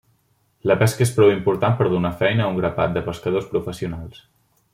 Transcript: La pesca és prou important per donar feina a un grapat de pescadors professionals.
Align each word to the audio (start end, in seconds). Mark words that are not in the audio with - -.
La 0.69 0.77
pesca 0.83 1.05
és 1.07 1.11
prou 1.17 1.33
important 1.33 1.75
per 1.81 1.89
donar 1.91 2.11
feina 2.23 2.47
a 2.47 2.49
un 2.55 2.59
grapat 2.63 2.97
de 2.97 3.05
pescadors 3.11 3.53
professionals. 3.53 4.25